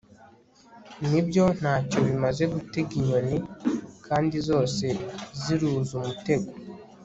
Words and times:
ni 1.09 1.21
byo, 1.27 1.45
nta 1.59 1.73
cyo 1.89 1.99
bimaze 2.07 2.43
gutega 2.53 2.91
inyoni,.kandi 2.99 4.35
zose 4.49 4.85
ziruzi 5.41 5.91
umutego 5.99 6.49